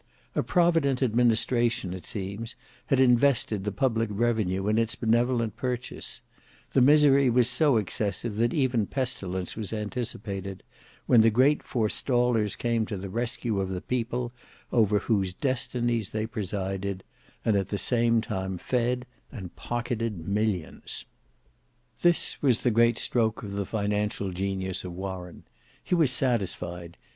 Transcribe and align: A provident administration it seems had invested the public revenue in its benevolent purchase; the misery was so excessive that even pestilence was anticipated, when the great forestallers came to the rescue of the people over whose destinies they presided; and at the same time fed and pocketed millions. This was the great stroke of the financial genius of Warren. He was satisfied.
A 0.33 0.41
provident 0.41 1.03
administration 1.03 1.93
it 1.93 2.07
seems 2.07 2.55
had 2.87 2.99
invested 2.99 3.63
the 3.63 3.71
public 3.71 4.09
revenue 4.11 4.67
in 4.67 4.79
its 4.79 4.95
benevolent 4.95 5.55
purchase; 5.55 6.21
the 6.71 6.81
misery 6.81 7.29
was 7.29 7.47
so 7.47 7.77
excessive 7.77 8.37
that 8.37 8.51
even 8.51 8.87
pestilence 8.87 9.55
was 9.55 9.71
anticipated, 9.71 10.63
when 11.05 11.21
the 11.21 11.29
great 11.29 11.61
forestallers 11.61 12.55
came 12.55 12.87
to 12.87 12.97
the 12.97 13.09
rescue 13.11 13.59
of 13.59 13.69
the 13.69 13.79
people 13.79 14.31
over 14.71 14.97
whose 14.97 15.35
destinies 15.35 16.09
they 16.09 16.25
presided; 16.25 17.03
and 17.45 17.55
at 17.55 17.69
the 17.69 17.77
same 17.77 18.21
time 18.21 18.57
fed 18.57 19.05
and 19.31 19.55
pocketed 19.55 20.27
millions. 20.27 21.05
This 22.01 22.41
was 22.41 22.63
the 22.63 22.71
great 22.71 22.97
stroke 22.97 23.43
of 23.43 23.51
the 23.51 23.67
financial 23.67 24.31
genius 24.31 24.83
of 24.83 24.93
Warren. 24.93 25.43
He 25.83 25.93
was 25.93 26.09
satisfied. 26.09 26.97